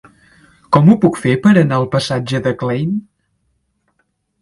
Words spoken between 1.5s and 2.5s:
anar al passatge